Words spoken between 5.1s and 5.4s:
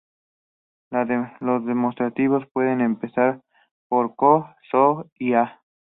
y